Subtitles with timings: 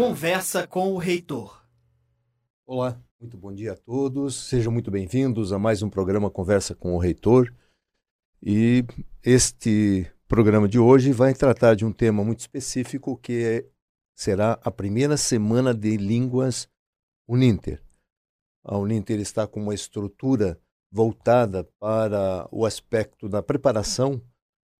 [0.00, 1.62] Conversa com o Reitor.
[2.66, 4.34] Olá, muito bom dia a todos.
[4.34, 7.52] Sejam muito bem-vindos a mais um programa Conversa com o Reitor.
[8.42, 8.82] E
[9.22, 13.66] este programa de hoje vai tratar de um tema muito específico que é,
[14.16, 16.66] será a primeira semana de línguas
[17.28, 17.82] Uninter.
[18.64, 20.58] A Uninter está com uma estrutura
[20.90, 24.18] voltada para o aspecto da preparação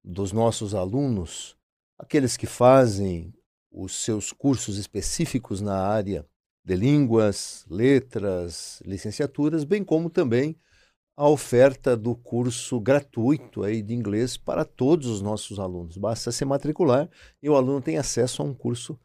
[0.02, 1.58] dos nossos alunos,
[1.98, 3.34] aqueles que fazem
[3.70, 6.26] os seus cursos específicos na área
[6.64, 10.56] de línguas, letras, licenciaturas, bem como também
[11.16, 15.96] a oferta do curso gratuito aí de inglês para todos os nossos alunos.
[15.96, 17.08] Basta se matricular
[17.43, 18.98] e o aluno tem acesso a um curso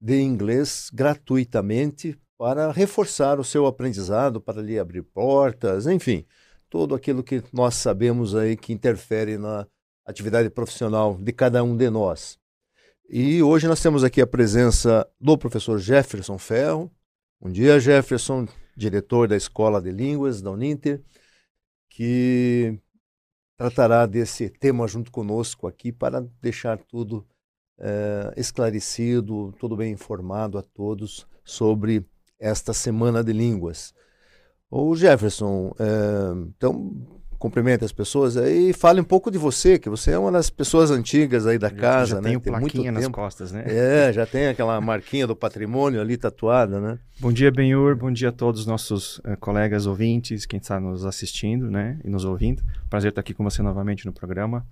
[0.00, 6.26] de inglês gratuitamente para reforçar o seu aprendizado, para lhe abrir portas, enfim,
[6.68, 9.66] todo aquilo que nós sabemos aí que interfere na
[10.04, 12.41] atividade profissional de cada um de nós.
[13.14, 16.90] E hoje nós temos aqui a presença do professor Jefferson Ferro.
[17.38, 20.98] Bom dia, Jefferson, diretor da Escola de Línguas da Uninter,
[21.90, 22.80] que
[23.54, 27.28] tratará desse tema junto conosco aqui para deixar tudo
[27.78, 32.06] é, esclarecido, tudo bem informado a todos sobre
[32.38, 33.92] esta Semana de Línguas.
[34.70, 39.90] O Jefferson, é, então cumprimente as pessoas aí e fale um pouco de você, que
[39.90, 42.30] você é uma das pessoas antigas aí da já, casa, já né?
[42.30, 43.64] Tem plaquinha nas costas, né?
[43.66, 47.00] É, já tem aquela marquinha do patrimônio ali tatuada, né?
[47.18, 51.04] Bom dia, Benhur, bom dia a todos os nossos uh, colegas ouvintes, quem está nos
[51.04, 52.62] assistindo, né, e nos ouvindo.
[52.88, 54.64] Prazer estar aqui com você novamente no programa.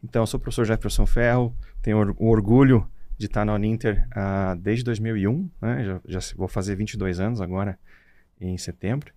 [0.00, 4.06] Então, eu sou o professor Jefferson Ferro, tenho or o orgulho de estar na Uninter
[4.12, 5.84] uh, desde 2001, né?
[5.84, 7.76] Já, já vou fazer 22 anos agora
[8.40, 9.15] em setembro.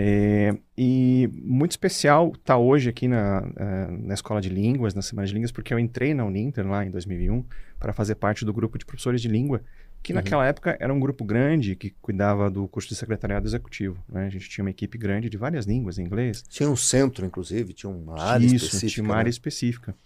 [0.00, 5.02] É, e muito especial estar tá hoje aqui na, uh, na Escola de Línguas, na
[5.02, 7.44] Semana de Línguas, porque eu entrei na Uninter lá em 2001
[7.80, 9.60] para fazer parte do grupo de professores de língua,
[10.00, 10.18] que uhum.
[10.18, 14.00] naquela época era um grupo grande que cuidava do curso de secretariado executivo.
[14.08, 14.26] Né?
[14.26, 16.44] A gente tinha uma equipe grande de várias línguas em inglês.
[16.48, 18.92] Tinha um centro, inclusive, tinha uma área Isso, específica.
[18.92, 19.30] tinha uma área né?
[19.30, 19.96] específica.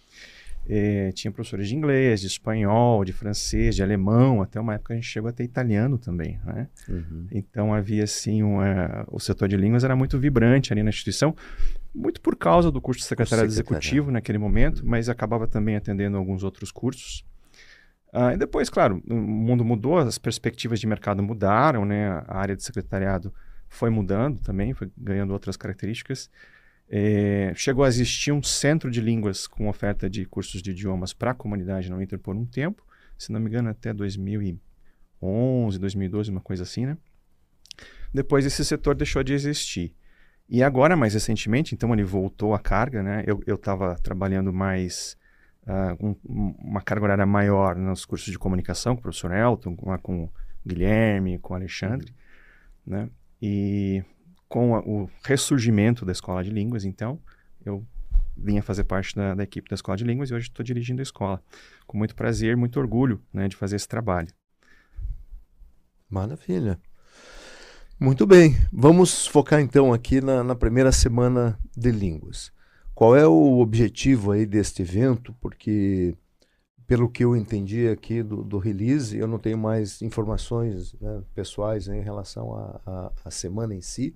[0.67, 4.95] É, tinha professores de inglês, de espanhol, de francês, de alemão, até uma época a
[4.95, 6.69] gente chegou a ter italiano também, né?
[6.87, 7.27] Uhum.
[7.31, 11.35] Então havia assim, uma, o setor de línguas era muito vibrante ali na instituição,
[11.93, 14.89] muito por causa do curso de secretariado executivo naquele momento, uhum.
[14.89, 17.25] mas acabava também atendendo alguns outros cursos.
[18.13, 22.23] Ah, e depois, claro, o mundo mudou, as perspectivas de mercado mudaram, né?
[22.27, 23.33] A área de secretariado
[23.67, 26.29] foi mudando também, foi ganhando outras características.
[26.95, 31.31] É, chegou a existir um centro de línguas com oferta de cursos de idiomas para
[31.31, 32.85] a comunidade na Inter por um tempo,
[33.17, 36.95] se não me engano até 2011, 2012, uma coisa assim, né?
[38.13, 39.95] Depois esse setor deixou de existir.
[40.47, 43.23] E agora, mais recentemente, então ele voltou à carga, né?
[43.25, 45.17] Eu estava trabalhando mais,
[45.65, 46.15] uh, um,
[46.59, 50.31] uma carga horária maior nos cursos de comunicação com o professor Elton, com, com o
[50.63, 52.13] Guilherme, com o Alexandre,
[52.85, 52.97] uhum.
[52.97, 53.09] né?
[53.41, 54.03] E
[54.53, 57.19] com a, o ressurgimento da Escola de Línguas, então,
[57.65, 57.83] eu
[58.37, 61.03] vinha fazer parte da, da equipe da Escola de Línguas e hoje estou dirigindo a
[61.03, 61.41] escola.
[61.87, 64.27] Com muito prazer, muito orgulho né, de fazer esse trabalho.
[66.07, 66.79] Maravilha.
[67.99, 72.51] Muito bem, vamos focar então aqui na, na, primeira semana de línguas.
[72.93, 75.35] Qual é o objetivo aí deste evento?
[75.41, 76.15] Porque,
[76.85, 81.87] pelo que eu entendi aqui do, do release, eu não tenho mais informações né, pessoais
[81.87, 82.53] em relação
[83.25, 84.15] à semana em si,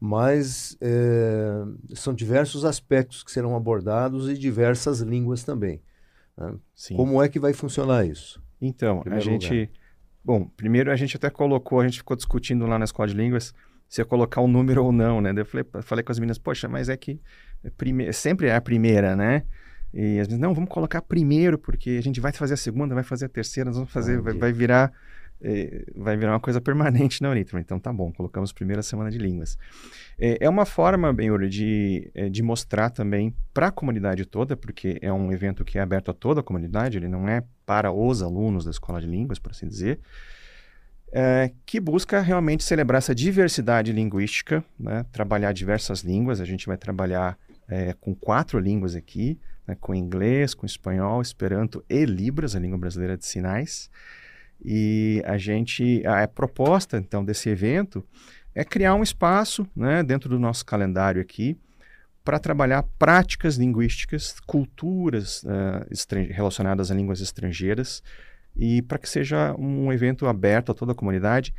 [0.00, 1.64] mas é,
[1.94, 5.82] são diversos aspectos que serão abordados e diversas línguas também.
[6.36, 6.54] Né?
[6.94, 8.42] Como é que vai funcionar isso?
[8.60, 9.50] Então, a gente.
[9.50, 9.68] Lugar.
[10.24, 13.54] Bom, primeiro a gente até colocou, a gente ficou discutindo lá na escola de línguas
[13.88, 15.32] se ia colocar o um número ou não, né?
[15.32, 17.18] Daí eu falei, falei com as meninas, poxa, mas é que
[17.64, 18.12] é prime...
[18.12, 19.44] sempre é a primeira, né?
[19.94, 23.02] E as meninas, não, vamos colocar primeiro, porque a gente vai fazer a segunda, vai
[23.02, 24.92] fazer a terceira, nós vamos fazer, ah, vai, vai, virar
[25.94, 27.58] vai virar uma coisa permanente na Unitron.
[27.58, 29.56] Então tá bom, colocamos primeira semana de línguas.
[30.18, 34.98] É, é uma forma, Benhur, de, é, de mostrar também para a comunidade toda, porque
[35.00, 38.22] é um evento que é aberto a toda a comunidade, ele não é para os
[38.22, 40.00] alunos da escola de línguas, por assim dizer,
[41.12, 45.06] é, que busca realmente celebrar essa diversidade linguística, né?
[45.12, 46.40] trabalhar diversas línguas.
[46.40, 47.38] A gente vai trabalhar
[47.68, 49.76] é, com quatro línguas aqui, né?
[49.80, 53.90] com inglês, com espanhol, esperanto e libras, a língua brasileira de sinais.
[54.64, 58.04] E a gente, a, a proposta então desse evento
[58.54, 61.56] é criar um espaço, né, dentro do nosso calendário aqui,
[62.24, 68.02] para trabalhar práticas linguísticas, culturas uh, relacionadas a línguas estrangeiras
[68.54, 71.54] e para que seja um evento aberto a toda a comunidade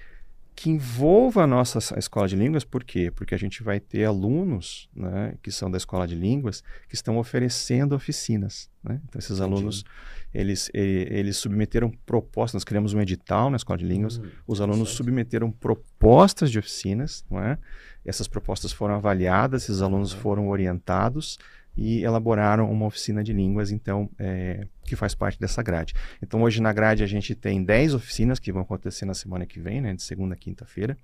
[0.60, 3.10] que envolva a nossa a escola de línguas, por quê?
[3.10, 7.18] Porque a gente vai ter alunos né, que são da escola de línguas que estão
[7.18, 8.70] oferecendo oficinas.
[8.84, 9.00] Né?
[9.08, 9.54] Então, esses Entendi.
[9.54, 9.86] alunos,
[10.34, 14.90] eles, eles submeteram propostas, nós criamos um edital na escola de línguas, hum, os alunos
[14.90, 17.58] submeteram propostas de oficinas, não é?
[18.04, 21.40] essas propostas foram avaliadas, esses alunos foram orientados,
[21.80, 25.94] e elaboraram uma oficina de línguas, então, é, que faz parte dessa grade.
[26.22, 29.62] Então, hoje na grade a gente tem 10 oficinas que vão acontecer na semana que
[29.62, 30.98] vem, né, de segunda a quinta-feira,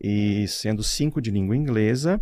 [0.00, 2.20] e sendo cinco de língua inglesa,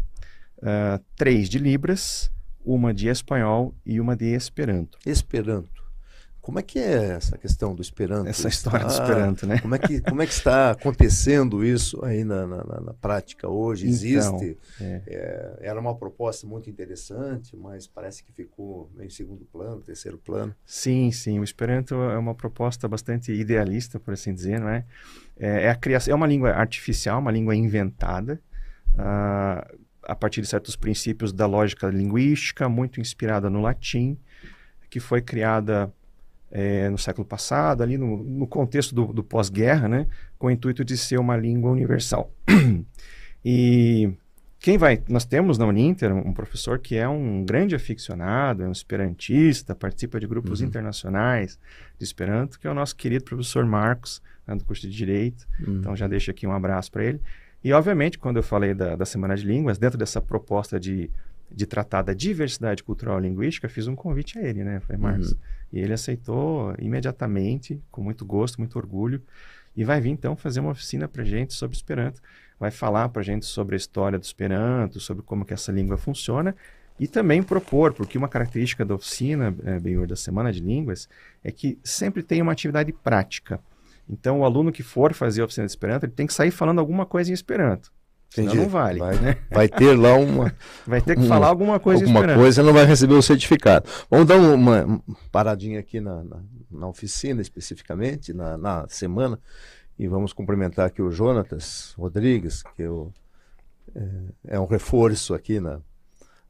[0.59, 2.31] uh, três de Libras,
[2.65, 4.99] uma de espanhol e uma de Esperanto.
[5.05, 5.82] Esperanto.
[6.43, 8.29] Como é que é essa questão do Esperanto?
[8.29, 9.61] Essa história está, do Esperanto, né?
[9.61, 13.85] Como é, que, como é que está acontecendo isso aí na, na, na prática hoje?
[13.85, 14.59] Então, Existe?
[14.75, 15.03] Então, é.
[15.07, 20.53] É, era uma proposta muito interessante, mas parece que ficou em segundo plano, terceiro plano.
[20.67, 21.39] Sim, sim.
[21.39, 24.85] O Esperanto é uma proposta bastante idealista, por assim dizer, não é?
[25.39, 28.41] É, é a criação, é uma língua artificial, uma língua inventada,
[28.95, 34.19] uh, a partir de certos princípios da lógica linguística, muito inspirada no latim,
[34.91, 35.93] que foi criada
[36.53, 40.07] é, no século passado, ali no, no contexto do, do pós-guerra, né,
[40.39, 42.31] com o intuito de ser uma língua universal.
[43.43, 44.13] e
[44.61, 45.03] quem vai?
[45.09, 50.21] Nós temos na Uninter um professor que é um grande aficionado, é um esperantista, participa
[50.21, 50.69] de grupos uhum.
[50.69, 51.59] internacionais
[51.99, 55.49] de Esperanto, que é o nosso querido professor Marcos, né, do curso de Direito.
[55.67, 55.79] Uhum.
[55.79, 57.21] Então já deixo aqui um abraço para ele.
[57.65, 61.09] E, obviamente, quando eu falei da, da Semana de Línguas, dentro dessa proposta de,
[61.55, 64.81] de tratar da diversidade cultural e linguística, fiz um convite a ele, né?
[64.81, 65.39] Falei, Marcos, uhum.
[65.73, 69.23] E ele aceitou imediatamente, com muito gosto, muito orgulho,
[69.75, 72.21] e vai vir então fazer uma oficina para gente sobre Esperanto.
[72.61, 76.55] Vai falar para gente sobre a história do Esperanto, sobre como que essa língua funciona
[77.01, 81.09] e também propor, porque uma característica da oficina, é, Benhur, da Semana de Línguas,
[81.43, 83.59] é que sempre tem uma atividade prática.
[84.09, 86.81] Então, o aluno que for fazer a oficina de Esperanto, ele tem que sair falando
[86.81, 87.91] alguma coisa em Esperanto.
[88.33, 88.51] Entendi.
[88.51, 88.99] Senão não vale.
[88.99, 89.39] Vai, né?
[89.51, 90.55] vai ter lá uma.
[90.87, 92.39] vai ter que uma, falar alguma coisa Alguma esperando.
[92.39, 93.89] coisa não vai receber o certificado.
[94.11, 99.39] Vamos dar uma, paradinha aqui na, na, na oficina, especificamente, na, na, semana,
[99.99, 103.13] e vamos cumprimentar aqui o Jonatas Rodrigues, que eu,
[103.95, 105.81] é, é um reforço aqui na,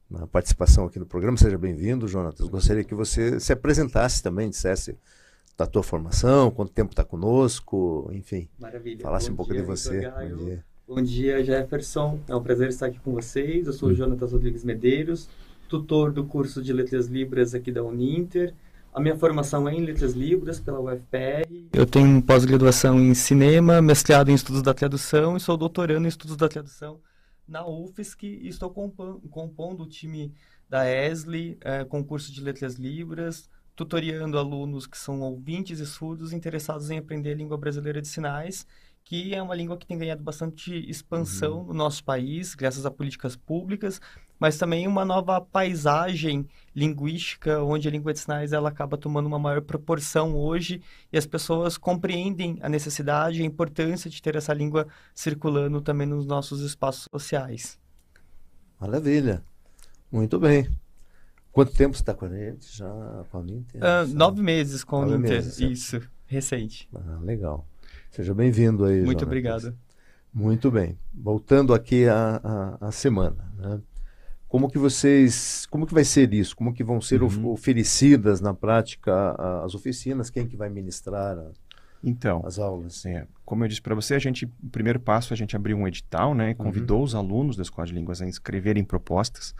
[0.09, 1.35] na participação aqui no programa.
[1.37, 2.47] Seja bem-vindo, Jonatas.
[2.47, 4.97] Gostaria que você se apresentasse também, dissesse
[5.57, 8.47] da tua formação, quanto tempo está conosco, enfim.
[8.57, 9.03] Maravilha.
[9.03, 10.09] Falasse Bom um pouco dia, de você.
[10.09, 10.65] Bom dia.
[10.85, 12.19] Bom dia, Jefferson.
[12.27, 13.67] É um prazer estar aqui com vocês.
[13.67, 15.29] Eu sou o Jonatas Rodrigues Medeiros,
[15.69, 18.53] tutor do curso de Letras Libras aqui da Uninter.
[18.93, 21.47] A minha formação é em Letras Libras pela UFPR.
[21.71, 26.35] Eu tenho pós-graduação em Cinema, mestrado em Estudos da Tradução e sou doutorando em Estudos
[26.35, 26.99] da Tradução
[27.47, 30.33] na UFSC e estou compondo o time
[30.69, 36.33] da ESLI, é, com curso de Letras Libras, tutoriando alunos que são ouvintes e surdos
[36.33, 38.67] interessados em aprender a língua brasileira de sinais
[39.03, 41.67] que é uma língua que tem ganhado bastante expansão uhum.
[41.67, 43.99] no nosso país, graças a políticas públicas,
[44.39, 49.39] mas também uma nova paisagem linguística, onde a língua de sinais ela acaba tomando uma
[49.39, 54.53] maior proporção hoje e as pessoas compreendem a necessidade e a importância de ter essa
[54.53, 57.79] língua circulando também nos nossos espaços sociais.
[58.79, 59.43] Maravilha.
[60.11, 60.69] Muito bem.
[61.51, 62.75] Quanto tempo você está com a gente?
[62.75, 62.87] Já
[63.29, 63.81] com a Uninter?
[63.81, 66.89] Uh, nove meses com a Uninter, isso, recente.
[66.93, 67.65] Ah, legal.
[68.13, 69.01] Seja bem-vindo aí.
[69.01, 69.75] Muito obrigado.
[70.31, 70.99] Muito bem.
[71.11, 73.81] Voltando aqui à, à, semana, né?
[74.47, 76.55] Como que vocês, como que vai ser isso?
[76.55, 77.47] Como que vão ser uhum.
[77.47, 79.31] oferecidas na prática
[79.65, 80.29] as oficinas?
[80.29, 81.49] Quem que vai ministrar a,
[82.03, 83.03] então, as aulas?
[83.03, 85.87] É, como eu disse para você, a gente, o primeiro passo a gente abriu um
[85.87, 86.53] edital, né?
[86.53, 87.05] Convidou uhum.
[87.05, 89.55] os alunos da Escola de Línguas a inscreverem propostas.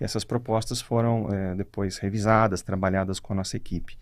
[0.00, 3.98] E essas propostas foram é, depois revisadas, trabalhadas com a nossa equipe.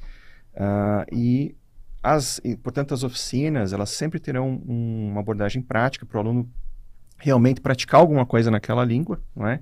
[0.54, 1.56] Uh, e
[2.04, 6.50] as, portanto, as oficinas, elas sempre terão um, uma abordagem prática para o aluno
[7.16, 9.58] realmente praticar alguma coisa naquela língua, não é?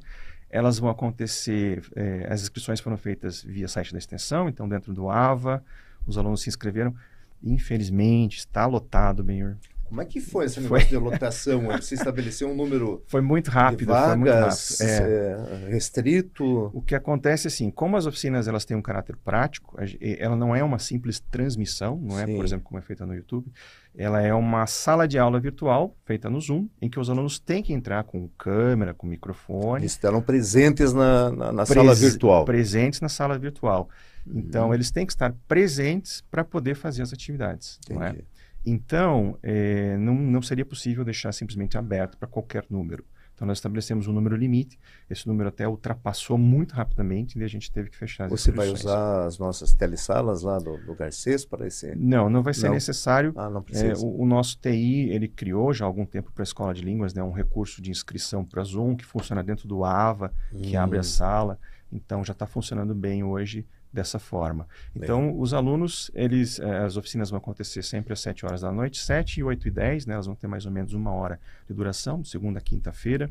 [0.51, 5.09] Elas vão acontecer, é, as inscrições foram feitas via site da extensão, então dentro do
[5.09, 5.65] AVA,
[6.05, 6.93] os alunos se inscreveram.
[7.41, 9.57] Infelizmente, está lotado, Benhor.
[9.93, 10.99] Como é que foi esse negócio foi...
[10.99, 11.67] de lotação?
[11.67, 13.05] Você estabeleceu um número.
[13.09, 13.89] Foi muito rápido.
[13.89, 15.13] Vagas, foi muito rápido.
[15.13, 15.67] É.
[15.67, 16.71] É, restrito.
[16.73, 20.65] O que acontece assim, como as oficinas elas têm um caráter prático, ela não é
[20.65, 22.37] uma simples transmissão, não é, Sim.
[22.37, 23.53] por exemplo, como é feita no YouTube.
[23.95, 27.63] Ela é uma sala de aula virtual feita no Zoom, em que os alunos têm
[27.63, 29.85] que entrar com câmera, com microfone.
[29.85, 32.45] Estarão presentes na, na, na Pres sala virtual.
[32.47, 33.91] Presentes na sala virtual.
[34.27, 34.75] Então, uhum.
[34.75, 37.79] eles têm que estar presentes para poder fazer as atividades.
[37.85, 38.01] Entendi.
[38.01, 38.17] Não é?
[38.65, 43.05] Então, é, não, não seria possível deixar simplesmente aberto para qualquer número.
[43.35, 44.79] Então, nós estabelecemos um número limite,
[45.11, 48.69] esse número até ultrapassou muito rapidamente e a gente teve que fechar as Você vai
[48.69, 51.93] usar as nossas telesalas lá do, do Garcês para esse...
[51.97, 52.75] Não, não vai ser não.
[52.75, 53.33] necessário.
[53.35, 54.05] Ah, não precisa.
[54.05, 56.83] É, o, o, nosso TI, ele criou já há algum tempo para a Escola de
[56.83, 60.81] Línguas, né, um recurso de inscrição para Zoom que funciona dentro do AVA, que hum.
[60.81, 61.59] abre a sala.
[61.91, 64.67] Então já está funcionando bem hoje dessa forma.
[64.97, 68.99] Então, os alunos, eles, eh, as oficinas vão acontecer sempre às 7 horas da noite,
[68.99, 70.15] 7, 8 e 10, né?
[70.15, 73.31] Elas vão ter mais ou menos uma hora de duração, segunda a quinta-feira.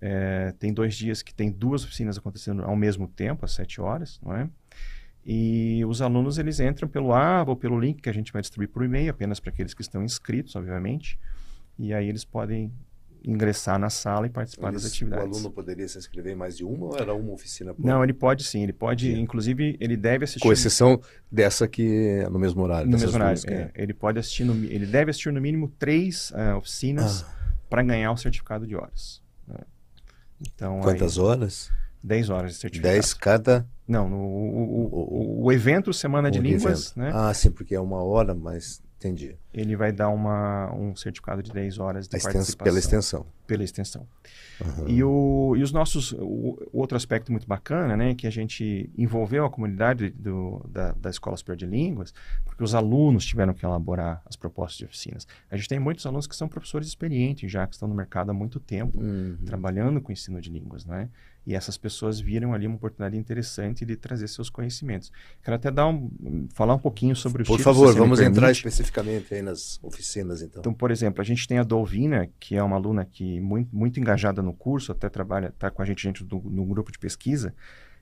[0.00, 4.18] É, tem dois dias que tem duas oficinas acontecendo ao mesmo tempo, às 7 horas,
[4.22, 4.48] não é?
[5.26, 8.70] E os alunos, eles entram pelo AVA ou pelo link que a gente vai distribuir
[8.70, 11.18] por e-mail, apenas para aqueles que estão inscritos, obviamente.
[11.78, 12.72] E aí eles podem
[13.24, 15.26] ingressar na sala e participar Eles, das atividades.
[15.26, 18.02] O aluno poderia se inscrever em mais de uma ou era uma oficina por Não,
[18.02, 19.20] ele pode sim, ele pode, sim.
[19.20, 20.40] inclusive, ele deve assistir...
[20.40, 22.90] Com exceção dessa que é no mesmo horário.
[22.90, 23.70] No mesmo horário, é.
[23.74, 27.58] Ele pode assistir, no, ele deve assistir no mínimo três uh, oficinas ah.
[27.68, 29.22] para ganhar o certificado de horas.
[29.46, 29.60] Né?
[30.40, 31.70] Então, Quantas aí, horas?
[32.02, 32.94] 10 horas de certificado.
[32.94, 33.68] 10 cada?
[33.86, 36.98] Não, no, o, o, o, o, evento Semana de Línguas, evento.
[36.98, 37.10] né?
[37.14, 39.36] Ah, sim, porque é uma hora, mas Entendi.
[39.54, 42.64] Ele vai dar uma, um certificado de 10 horas de extens, participação.
[42.64, 43.26] Pela extensão.
[43.46, 44.08] Pela extensão.
[44.60, 44.88] Uhum.
[44.88, 46.12] E, o, e os nossos...
[46.12, 48.16] O, outro aspecto muito bacana, né?
[48.16, 52.12] Que a gente envolveu a comunidade do, da, da Escola Superior de Línguas,
[52.44, 55.28] porque os alunos tiveram que elaborar as propostas de oficinas.
[55.48, 58.34] A gente tem muitos alunos que são professores experientes já, que estão no mercado há
[58.34, 59.38] muito tempo, uhum.
[59.46, 61.08] trabalhando com ensino de línguas, né?
[61.48, 65.10] E essas pessoas viram ali uma oportunidade interessante de trazer seus conhecimentos.
[65.42, 69.32] Quero até dar um, falar um pouquinho sobre os Por títulos, favor, vamos entrar especificamente
[69.32, 70.60] aí nas oficinas, então.
[70.60, 73.98] Então, por exemplo, a gente tem a Dolvina, que é uma aluna que muito, muito
[73.98, 77.54] engajada no curso, até trabalha, está com a gente dentro do no grupo de pesquisa,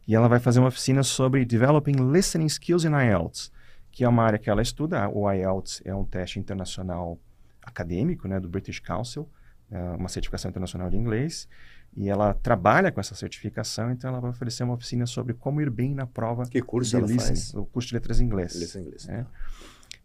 [0.08, 3.52] e ela vai fazer uma oficina sobre Developing Listening Skills in IELTS,
[3.92, 5.08] que é uma área que ela estuda.
[5.08, 7.16] O IELTS é um teste internacional
[7.62, 9.30] acadêmico, né, do British Council,
[9.70, 11.48] é uma certificação internacional de inglês,
[11.96, 15.70] e ela trabalha com essa certificação, então ela vai oferecer uma oficina sobre como ir
[15.70, 16.44] bem na prova.
[16.44, 17.54] Que curso ela listening, faz?
[17.54, 18.54] O curso de letras em inglês.
[18.54, 19.08] Letras em inglês.
[19.08, 19.26] É.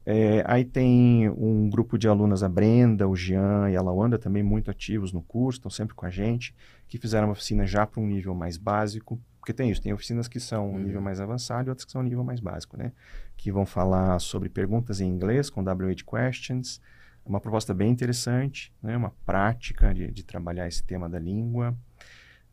[0.04, 4.42] É, aí tem um grupo de alunas, a Brenda, o Jean e a Lawanda, também
[4.42, 6.56] muito ativos no curso, estão sempre com a gente,
[6.88, 10.28] que fizeram uma oficina já para um nível mais básico, porque tem isso, tem oficinas
[10.28, 11.04] que são um nível uhum.
[11.04, 12.92] mais avançado e outras que são um nível mais básico, né?
[13.36, 16.80] Que vão falar sobre perguntas em inglês com WH Questions,
[17.26, 18.96] uma proposta bem interessante, né?
[18.98, 21.76] uma prática de, de trabalhar esse tema da língua.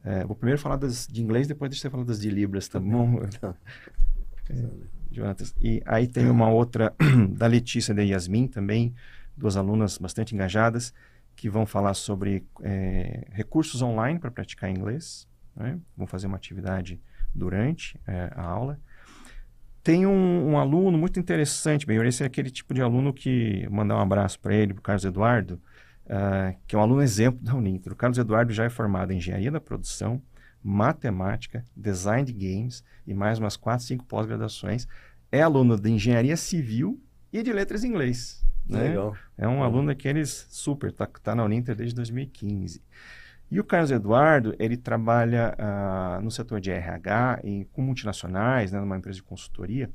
[0.04, 2.78] É, vou primeiro falar das, de inglês, depois deixa eu falar das de Libras, tá
[2.78, 3.20] bom?
[4.50, 4.68] é,
[5.10, 5.54] Jonatas.
[5.60, 6.94] E aí tem uma outra
[7.30, 8.94] da Letícia e da Yasmin também,
[9.36, 10.94] duas alunas bastante engajadas,
[11.34, 15.26] que vão falar sobre é, recursos online para praticar inglês.
[15.56, 15.78] Né?
[15.96, 17.00] Vão fazer uma atividade
[17.34, 18.78] durante é, a aula.
[19.88, 23.96] Tem um, um, aluno muito interessante, bem, esse é aquele tipo de aluno que mandar
[23.96, 25.54] um abraço para ele, para o Carlos Eduardo,
[26.04, 27.94] uh, que é um aluno exemplo da Uninter.
[27.94, 30.20] O Carlos Eduardo já é formado em engenharia da produção,
[30.62, 34.86] matemática, design de games e mais umas quatro, cinco pós-graduações.
[35.32, 37.00] É aluno de engenharia civil
[37.32, 38.44] e de letras em inglês.
[38.68, 38.88] Né?
[38.88, 39.16] Legal.
[39.38, 42.82] É um aluno daqueles super, está tá na Uninter desde 2015.
[43.50, 48.78] E o Carlos Eduardo, ele trabalha uh, no setor de RH e com multinacionais, né,
[48.78, 49.90] numa empresa de consultoria.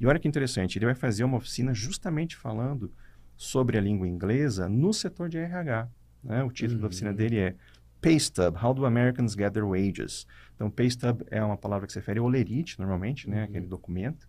[0.00, 2.92] E olha que interessante, ele vai fazer uma oficina justamente falando
[3.36, 5.88] sobre a língua inglesa no setor de RH.
[6.22, 6.42] Né?
[6.42, 6.80] O título uhum.
[6.82, 7.54] da oficina dele é
[8.00, 10.26] Paystub, How do Americans Get Their Wages?
[10.54, 13.38] Então, Paystub é uma palavra que se refere ao lerite, normalmente, né?
[13.38, 13.44] Uhum.
[13.44, 14.28] aquele documento.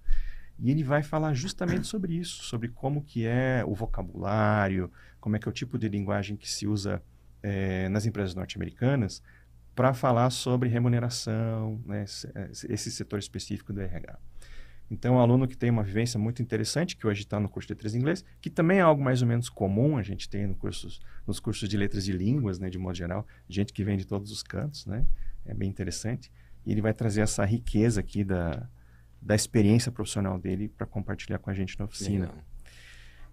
[0.59, 5.39] E ele vai falar justamente sobre isso, sobre como que é o vocabulário, como é
[5.39, 7.01] que é o tipo de linguagem que se usa
[7.47, 9.23] é, nas empresas norte-americanas
[9.73, 12.03] para falar sobre remuneração, né,
[12.67, 14.19] esse setor específico do RH.
[14.89, 17.73] Então, um aluno que tem uma vivência muito interessante, que hoje está no curso de
[17.73, 20.55] letras em inglês, que também é algo mais ou menos comum, a gente tem no
[20.55, 24.05] cursos, nos cursos de letras de línguas, né, de modo geral, gente que vem de
[24.05, 25.05] todos os cantos, né,
[25.45, 26.31] é bem interessante.
[26.65, 28.67] E ele vai trazer essa riqueza aqui da,
[29.21, 32.25] da experiência profissional dele para compartilhar com a gente na oficina.
[32.25, 32.43] Legal.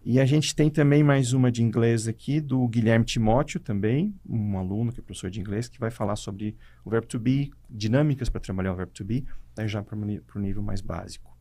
[0.06, 4.58] E a gente tem também mais uma de inglês aqui, do Guilherme Timóteo também, um
[4.58, 8.28] aluno que é professor de inglês, que vai falar sobre o verbo to be, dinâmicas
[8.28, 9.24] para trabalhar o verbo to be,
[9.64, 11.34] já para o nível mais básico.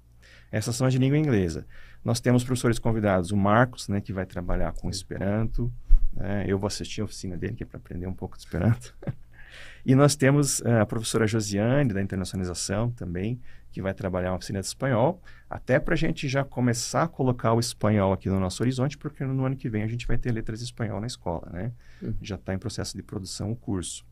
[0.50, 1.68] Essas são as de língua inglesa.
[2.06, 5.70] Nós temos professores convidados, o Marcos, né, que vai trabalhar com Esperanto,
[6.14, 8.96] né, eu vou assistir a oficina dele, que é para aprender um pouco de Esperanto.
[9.86, 13.42] e nós temos uh, a professora Josiane, da internacionalização também,
[13.74, 17.54] que vai trabalhar uma oficina de espanhol, até para a gente já começar a colocar
[17.54, 20.32] o espanhol aqui no nosso horizonte, porque no ano que vem a gente vai ter
[20.32, 21.72] letras de espanhol na escola, né?
[22.02, 22.14] Uhum.
[22.22, 24.06] Já está em processo de produção o curso.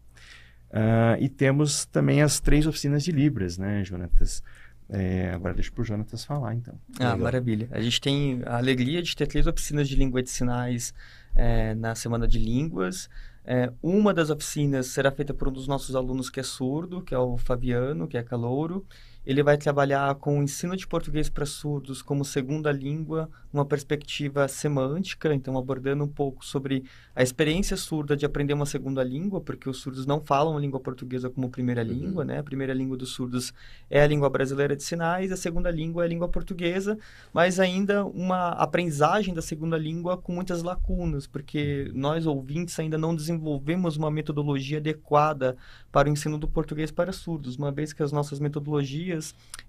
[0.72, 4.42] Uh, e temos também as três oficinas de Libras, né, Jonatas?
[4.90, 6.74] É, agora deixa para o Jonatas falar, então.
[7.00, 7.20] Ah, Legal.
[7.20, 7.70] maravilha.
[7.72, 10.94] A gente tem a alegria de ter três oficinas de língua de sinais
[11.36, 13.10] é, na Semana de Línguas.
[13.46, 17.14] É, uma das oficinas será feita por um dos nossos alunos que é surdo, que
[17.14, 18.86] é o Fabiano, que é calouro.
[19.24, 24.48] Ele vai trabalhar com o ensino de português para surdos como segunda língua, uma perspectiva
[24.48, 26.84] semântica, então abordando um pouco sobre
[27.16, 30.80] a experiência surda de aprender uma segunda língua, porque os surdos não falam a língua
[30.80, 31.88] portuguesa como primeira uhum.
[31.88, 32.40] língua, né?
[32.40, 33.54] A primeira língua dos surdos
[33.90, 36.98] é a língua brasileira de sinais, a segunda língua é a língua portuguesa,
[37.32, 43.16] mas ainda uma aprendizagem da segunda língua com muitas lacunas, porque nós ouvintes ainda não
[43.16, 45.56] desenvolvemos uma metodologia adequada
[45.92, 49.11] para o ensino do português para surdos, uma vez que as nossas metodologias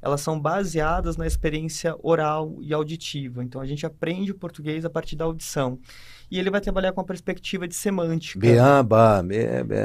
[0.02, 3.42] elas são baseadas na experiência oral e auditiva.
[3.44, 5.78] Então a gente aprende o português a partir da audição.
[6.32, 8.40] E ele vai trabalhar com a perspectiva de semântica.
[8.40, 9.22] Beaba,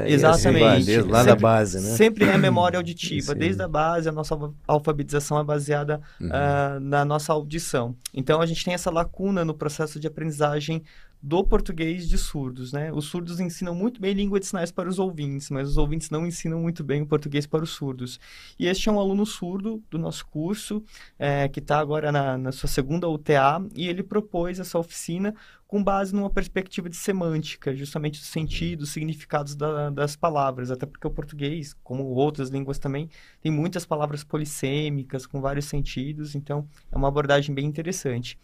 [0.08, 0.86] Exatamente.
[0.86, 1.96] Desde lá sempre, da base, né?
[1.98, 3.34] Sempre é memória auditiva.
[3.34, 3.38] Sim.
[3.38, 6.28] Desde a base, a nossa alfabetização é baseada uhum.
[6.28, 7.98] uh, na nossa audição.
[8.14, 10.84] Então, a gente tem essa lacuna no processo de aprendizagem
[11.22, 12.92] do português de surdos, né?
[12.94, 16.26] Os surdos ensinam muito bem língua de sinais para os ouvintes, mas os ouvintes não
[16.26, 18.20] ensinam muito bem o português para os surdos.
[18.60, 20.84] E este é um aluno surdo do nosso curso,
[21.18, 25.34] é, que está agora na, na sua segunda UTA, e ele propôs essa oficina
[25.68, 31.06] com base numa perspectiva de semântica, justamente dos sentidos, significados da, das palavras, até porque
[31.06, 33.10] o português, como outras línguas também,
[33.42, 38.40] tem muitas palavras polissêmicas com vários sentidos, então é uma abordagem bem interessante.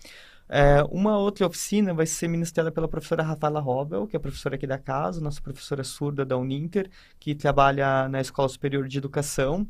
[0.55, 4.67] É, uma outra oficina vai ser ministrada pela professora Rafaela Robel, que é professora aqui
[4.67, 9.67] da casa, nossa professora surda da Uninter, que trabalha na Escola Superior de Educação.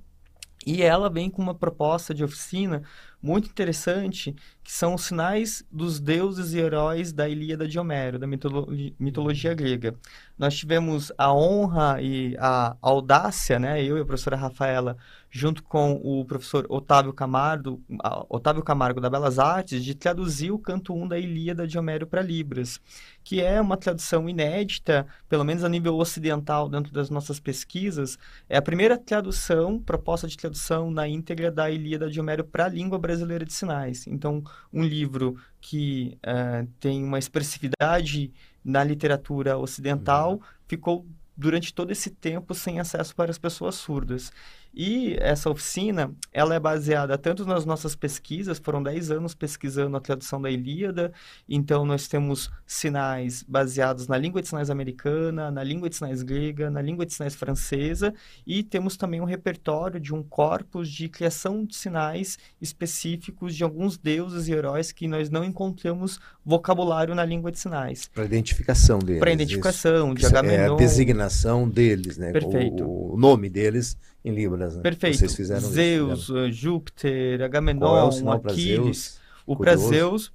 [0.68, 2.84] E ela vem com uma proposta de oficina
[3.24, 8.28] muito interessante, que são os sinais dos deuses e heróis da Ilíada de Homero, da
[8.28, 9.96] mitologia, mitologia grega.
[10.38, 14.98] Nós tivemos a honra e a audácia, né, eu e a professora Rafaela,
[15.30, 17.82] junto com o professor Otávio Camargo,
[18.30, 22.22] Otávio Camargo da Belas Artes, de traduzir o canto 1 da Ilíada de Homero para
[22.22, 22.80] Libras,
[23.24, 28.18] que é uma tradução inédita, pelo menos a nível ocidental, dentro das nossas pesquisas,
[28.50, 32.70] é a primeira tradução, proposta de tradução na íntegra da Ilíada de Homero para a
[32.70, 33.13] língua brasileira
[33.46, 34.08] de sinais.
[34.08, 40.40] Então, um livro que uh, tem uma expressividade na literatura ocidental uhum.
[40.68, 41.06] ficou
[41.36, 44.32] durante todo esse tempo sem acesso para as pessoas surdas.
[44.74, 50.02] E essa oficina, ela é baseada tanto nas nossas pesquisas, foram 10 anos pesquisando a
[50.02, 51.14] tradução da Ilíada,
[51.48, 56.72] então nós temos sinais baseados na língua de sinais americana, na língua de sinais grega,
[56.72, 58.16] na língua de sinais francesa,
[58.48, 63.96] e temos também um repertório de um corpus de criação de sinais específicos de alguns
[63.96, 68.10] deuses e heróis que nós não encontramos vocabulário na língua de sinais.
[68.12, 69.20] Para identificação deles.
[69.20, 70.16] Para identificação, isso.
[70.16, 70.54] de Agamenon.
[70.56, 72.32] É a designação deles, né?
[72.32, 72.84] Perfeito.
[72.84, 74.34] O, o nome deles em
[74.70, 74.82] Né?
[74.82, 75.18] Perfeito.
[75.18, 79.20] Vocês fizeram Zeus, isso, uh, Júpiter, Agamenon, é Aquiles.
[79.46, 80.32] O para Zeus.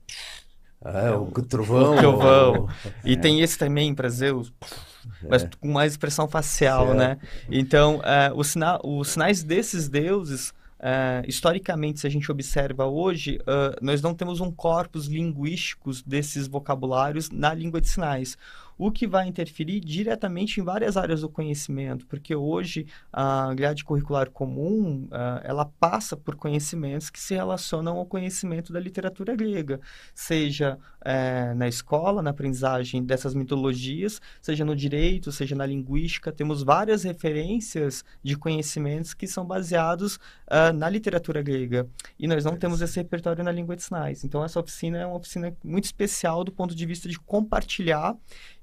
[0.85, 1.95] Ah, é, o trovão.
[1.95, 2.69] O trovão.
[3.05, 3.17] E é.
[3.17, 4.53] tem esse também para Zeus.
[5.29, 5.51] Mas é.
[5.61, 7.19] com mais expressão facial, né?
[7.51, 13.41] Então, uh, o sina os sinais desses deuses Uh, historicamente, se a gente observa hoje,
[13.41, 18.39] uh, nós não temos um corpus linguísticos desses vocabulários na língua de sinais
[18.79, 24.31] o que vai interferir diretamente em várias áreas do conhecimento, porque hoje a grade curricular
[24.31, 29.81] comum uh, ela passa por conhecimentos que se relacionam ao conhecimento da literatura grega,
[30.15, 36.63] seja uh, na escola, na aprendizagem dessas mitologias, seja no direito, seja na linguística, temos
[36.63, 42.81] várias referências de conhecimentos que são baseados uh, na literatura grega e nós não temos
[42.81, 44.23] esse repertório na língua de sinais.
[44.23, 48.17] Então essa oficina é uma oficina muito especial do ponto de vista de compartilhar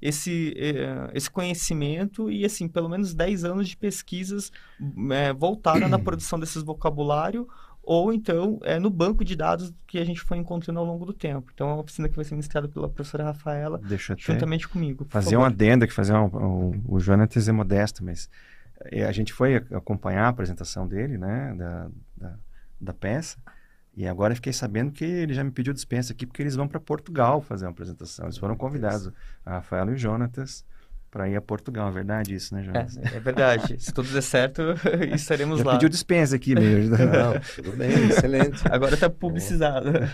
[0.08, 4.52] esse, eh, esse conhecimento e, assim, pelo menos 10 anos de pesquisas
[5.12, 7.48] é, voltada na produção desses vocabulário
[7.82, 11.14] ou então é, no banco de dados que a gente foi encontrando ao longo do
[11.14, 11.52] tempo.
[11.54, 13.80] Então, é uma oficina que vai ser ministrada pela professora Rafaela,
[14.34, 15.06] juntamente comigo.
[15.10, 18.30] Fazer uma adenda, que fazer um, um, o Jonatas é modesto, mas
[19.08, 21.88] a gente foi acompanhar a apresentação dele, né, da,
[22.18, 22.36] da,
[22.82, 23.38] da peça,
[23.96, 26.80] e agora fiquei sabendo que ele já me pediu dispensa aqui porque eles vão para
[26.80, 28.26] Portugal fazer uma apresentação.
[28.26, 29.12] Eles foram convidados,
[29.46, 30.66] a Rafael e o Jonatas,
[31.16, 31.88] para ir a Portugal.
[31.88, 32.98] É verdade isso, né, Jonas?
[32.98, 33.78] É, é verdade.
[33.80, 34.62] Se tudo der certo,
[35.16, 35.72] estaremos Já lá.
[35.76, 36.98] pediu dispensa aqui mesmo.
[37.00, 38.62] Não, tudo bem, excelente.
[38.70, 39.92] Agora está publicizado.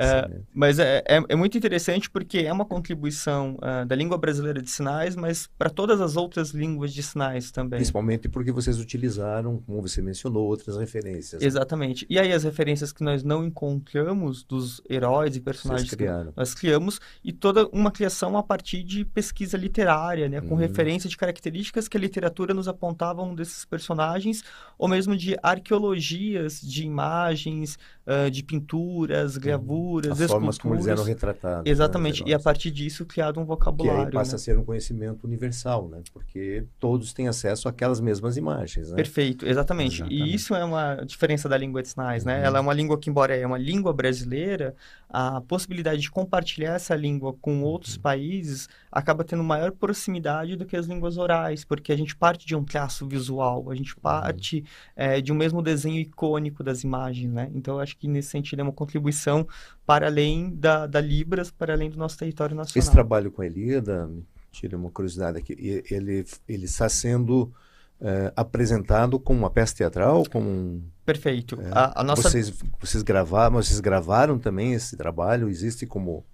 [0.00, 4.62] É, mas é, é, é, muito interessante porque é uma contribuição uh, da língua brasileira
[4.62, 7.78] de sinais, mas para todas as outras línguas de sinais também.
[7.78, 11.42] Principalmente porque vocês utilizaram, como você mencionou, outras referências.
[11.42, 12.06] Exatamente.
[12.08, 17.00] E aí as referências que nós não encontramos dos heróis e personagens que nós criamos,
[17.22, 19.97] e toda uma criação a partir de pesquisa literária
[20.28, 20.56] né, com uhum.
[20.56, 24.42] referência de características que a literatura nos apontavam desses personagens,
[24.78, 29.40] ou mesmo de arqueologias de imagens, uh, de pinturas, uhum.
[29.40, 30.30] gravuras, As esculturas.
[30.30, 31.64] formas como eles eram retratados.
[31.64, 34.02] Né, Exatamente, né, e a partir disso criado um vocabulário.
[34.02, 34.36] Que aí passa né?
[34.36, 36.00] a ser um conhecimento universal, né?
[36.12, 38.90] porque todos têm acesso àquelas mesmas imagens.
[38.90, 38.96] Né?
[38.96, 40.02] Perfeito, exatamente.
[40.02, 40.30] exatamente.
[40.30, 42.24] E isso é uma diferença da língua de sinais.
[42.24, 42.38] Né?
[42.38, 42.44] Uhum.
[42.44, 44.74] Ela é uma língua que, embora é uma língua brasileira,
[45.08, 48.02] a possibilidade de compartilhar essa língua com outros uhum.
[48.02, 52.56] países acaba tendo maior proximidade do que as línguas orais, porque a gente parte de
[52.56, 54.00] um traço visual, a gente uhum.
[54.00, 54.64] parte uhum.
[54.96, 57.50] é, de um mesmo desenho icônico das imagens, né?
[57.54, 59.46] Então, eu acho que nesse sentido é uma contribuição
[59.84, 62.78] para além da, da Libras, para além do nosso território nacional.
[62.78, 64.10] Esse trabalho com a Elida,
[64.52, 65.54] tira uma curiosidade aqui,
[65.90, 67.52] ele, ele está sendo
[68.00, 70.82] é, apresentado como uma peça teatral, como um...
[71.04, 71.60] Perfeito.
[71.60, 72.22] É, a, a, nossa...
[72.22, 75.48] vocês, vocês gravaram, vocês gravaram também esse trabalho?
[75.48, 76.24] Existe como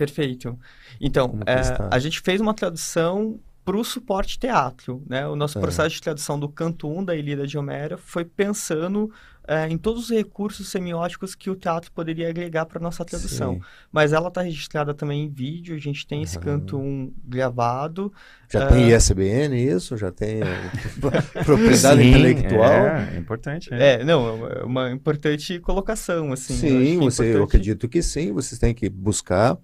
[0.00, 0.58] Perfeito.
[0.98, 1.60] Então, é,
[1.94, 5.02] a gente fez uma tradução para o suporte teatro.
[5.06, 5.26] Né?
[5.28, 5.60] O nosso é.
[5.60, 9.12] processo de tradução do canto 1 da Ilíada de Homero foi pensando
[9.50, 13.54] é, em todos os recursos semióticos que o teatro poderia agregar para nossa tradução.
[13.54, 13.60] Sim.
[13.90, 18.12] Mas ela está registrada também em vídeo, a gente tem esse canto 1 gravado.
[18.48, 18.96] Já tem é.
[18.96, 19.96] ISBN isso?
[19.96, 20.38] Já tem
[21.44, 22.70] propriedade Sim, intelectual?
[22.70, 23.74] É, é importante.
[23.74, 23.94] É.
[23.94, 26.32] é, não, é uma importante colocação.
[26.32, 29.58] Assim, sim, eu, você, eu acredito que sim, vocês têm que buscar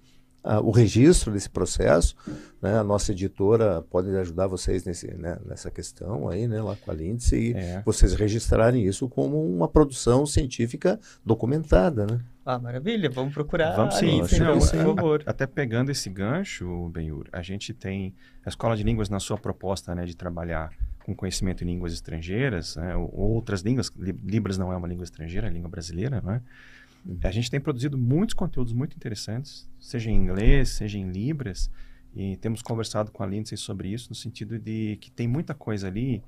[0.63, 2.15] o registro desse processo.
[2.61, 2.77] Né?
[2.77, 6.93] A nossa editora pode ajudar vocês nesse, né, nessa questão aí, né, lá com a
[6.93, 7.81] Lindsay, e é.
[7.85, 12.19] vocês registrarem isso como uma produção científica documentada, né?
[12.45, 13.75] Ah, maravilha, vamos procurar.
[13.75, 15.23] Vamos sim, sim, não, por favor.
[15.25, 19.93] Até pegando esse gancho, Benhur, a gente tem a Escola de Línguas na sua proposta
[19.93, 20.71] né, de trabalhar
[21.05, 25.47] com conhecimento em línguas estrangeiras, né, ou outras línguas, Libras não é uma língua estrangeira,
[25.47, 26.41] é língua brasileira, não é?
[27.07, 27.19] Uhum.
[27.23, 31.71] A gente tem produzido muitos conteúdos muito interessantes, seja em inglês, seja em Libras,
[32.13, 35.87] e temos conversado com a Lindsay sobre isso, no sentido de que tem muita coisa
[35.87, 36.23] ali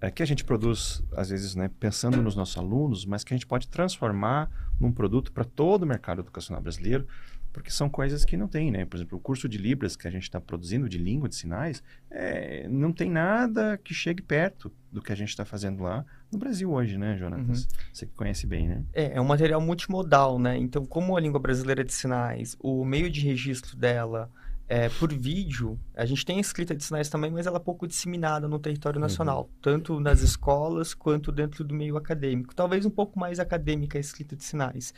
[0.00, 3.36] é, que a gente produz, às vezes, né, pensando nos nossos alunos, mas que a
[3.36, 7.06] gente pode transformar num produto para todo o mercado educacional brasileiro,
[7.52, 8.84] porque são coisas que não tem, né?
[8.84, 11.82] Por exemplo, o curso de Libras que a gente está produzindo, de língua de sinais,
[12.10, 16.38] é, não tem nada que chegue perto do que a gente está fazendo lá no
[16.38, 17.64] Brasil hoje, né, Jonatas?
[17.64, 17.68] Uhum.
[17.92, 18.82] Você que conhece bem, né?
[18.92, 20.56] É, é um material multimodal, né?
[20.56, 24.30] Então, como a língua brasileira de sinais, o meio de registro dela
[24.68, 27.86] é, por vídeo, a gente tem a escrita de sinais também, mas ela é pouco
[27.86, 29.02] disseminada no território uhum.
[29.02, 29.48] nacional, uhum.
[29.60, 32.54] tanto nas escolas quanto dentro do meio acadêmico.
[32.54, 34.94] Talvez um pouco mais acadêmica a escrita de sinais.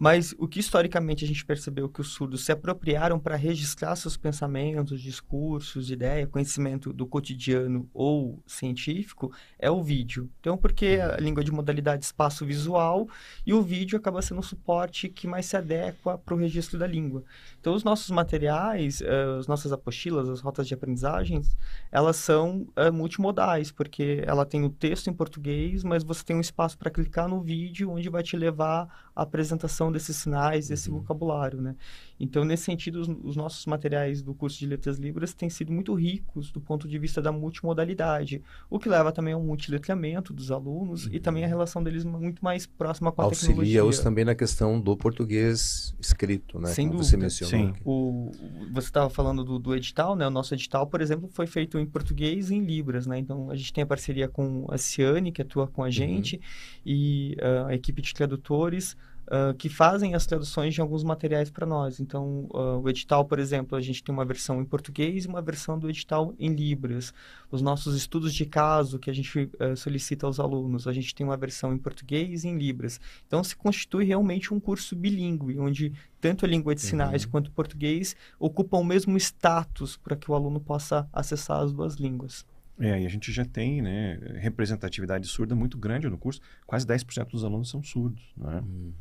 [0.00, 4.16] Mas o que historicamente a gente percebeu que os surdos se apropriaram para registrar seus
[4.16, 10.30] pensamentos, discursos, ideia, conhecimento do cotidiano ou científico é o vídeo.
[10.40, 11.22] Então, porque a uhum.
[11.22, 13.06] língua de modalidade espaço visual
[13.44, 16.86] e o vídeo acaba sendo um suporte que mais se adequa para o registro da
[16.86, 17.22] língua.
[17.60, 21.54] Então, os nossos materiais, uh, as nossas apostilas, as rotas de aprendizagens,
[21.92, 26.40] elas são uh, multimodais, porque ela tem o texto em português, mas você tem um
[26.40, 31.00] espaço para clicar no vídeo onde vai te levar à apresentação desses sinais, desse uhum.
[31.00, 31.76] vocabulário, né?
[32.18, 35.94] Então, nesse sentido, os, os, nossos materiais do curso de Letras Libras têm sido muito
[35.94, 41.06] ricos do ponto de vista da multimodalidade, o que leva também ao multiletramento dos alunos
[41.06, 41.12] uhum.
[41.12, 41.50] e também a uhum.
[41.50, 43.80] relação deles muito mais próxima com a Auxilia tecnologia.
[43.82, 46.68] Auxilia-os também na questão do português escrito, né?
[46.68, 47.10] Sem Como dúvida.
[47.10, 47.49] você mencionou.
[47.50, 47.74] Sim.
[47.84, 48.30] O,
[48.72, 50.26] você estava falando do, do, edital, né?
[50.26, 53.18] O nosso edital, por exemplo, foi feito em português e em Libras, né?
[53.18, 55.90] Então, a gente tem a parceria com a Ciane, que atua com a uhum.
[55.90, 56.42] gente, uhum.
[56.86, 58.96] e uh, a equipe de tradutores
[59.30, 62.00] uh, que fazem as traduções de alguns materiais para nós.
[62.00, 65.40] Então, uh, o edital, por exemplo, a gente tem uma versão em português e uma
[65.40, 67.14] versão do edital em Libras.
[67.50, 71.24] Os nossos estudos de caso que a gente uh, solicita aos alunos, a gente tem
[71.24, 73.00] uma versão em português e em Libras.
[73.26, 77.30] Então, se constitui realmente um curso bilíngue, onde tanto a língua de sinais uhum.
[77.30, 81.94] quanto o português ocupam o mesmo status para que o aluno possa acessar as duas
[81.94, 82.44] línguas.
[82.80, 86.40] É, e a gente já tem né, representatividade surda muito grande no curso.
[86.66, 88.32] Quase 10% dos alunos são surdos.
[88.36, 88.60] Né?
[88.60, 88.92] Uhum.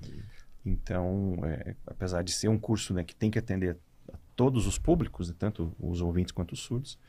[0.66, 3.78] Então, é, apesar de ser um curso né, que tem que atender
[4.12, 7.00] a todos os públicos, né, tanto os ouvintes quanto os surdos,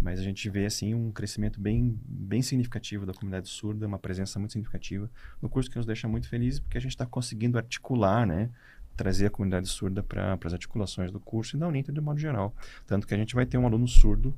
[0.00, 4.38] mas a gente vê assim um crescimento bem, bem significativo da comunidade surda, uma presença
[4.38, 5.10] muito significativa
[5.40, 8.50] no curso que nos deixa muito felizes porque a gente está conseguindo articular, né,
[8.96, 12.54] trazer a comunidade surda para as articulações do curso e da Uninter de modo geral.
[12.86, 14.34] Tanto que a gente vai ter um aluno surdo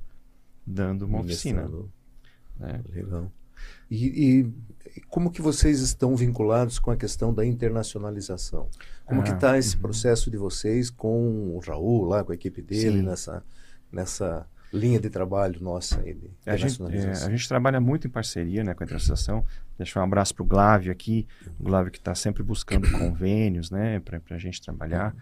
[0.67, 1.69] dando uma oficina.
[2.59, 2.81] Né?
[2.89, 3.31] Legal.
[3.91, 8.69] E, e, como que vocês estão vinculados com a questão da internacionalização?
[9.05, 9.83] Como ah, que está esse uhum.
[9.83, 13.43] processo de vocês com o Raul lá, com a equipe dele, nessa,
[13.91, 18.11] nessa linha de trabalho nossa aí de a gente, é, a gente trabalha muito em
[18.11, 19.45] parceria né, com a internacionalização.
[19.79, 21.27] Deixa um abraço para o Glávio aqui,
[21.59, 25.15] o Glávio que está sempre buscando convênios né, para a gente trabalhar.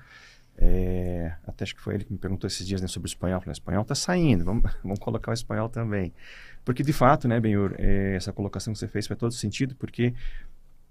[0.57, 3.41] É, até acho que foi ele que me perguntou esses dias né, sobre o espanhol.
[3.41, 6.13] Falei, o espanhol está saindo, vamos, vamos colocar o espanhol também.
[6.65, 10.15] Porque, de fato, né, Benhur, é, essa colocação que você fez faz todo sentido, porque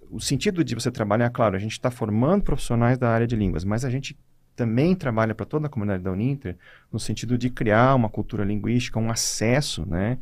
[0.09, 3.63] o sentido de você trabalhar, claro, a gente está formando profissionais da área de línguas,
[3.63, 4.17] mas a gente
[4.55, 6.57] também trabalha para toda a comunidade da Uninter
[6.91, 10.17] no sentido de criar uma cultura linguística, um acesso né,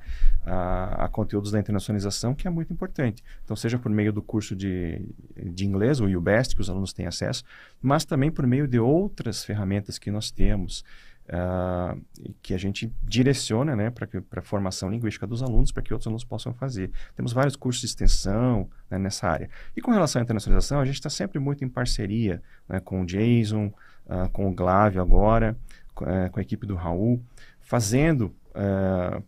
[0.45, 3.23] a, a, conteúdos da internacionalização, que é muito importante.
[3.43, 5.01] Então, seja por meio do curso de,
[5.35, 7.43] de inglês, o UBEST, que os alunos têm acesso,
[7.81, 10.83] mas também por meio de outras ferramentas que nós temos,
[11.27, 12.01] uh,
[12.41, 16.23] que a gente direciona né, para a formação linguística dos alunos, para que outros alunos
[16.23, 16.91] possam fazer.
[17.15, 19.49] Temos vários cursos de extensão né, nessa área.
[19.75, 23.05] E com relação à internacionalização, a gente está sempre muito em parceria né, com o
[23.05, 23.73] Jason,
[24.05, 25.55] uh, com o Glávio agora,
[25.93, 27.21] com, uh, com, a equipe do Raul,
[27.59, 28.33] fazendo.
[28.55, 29.23] Uh,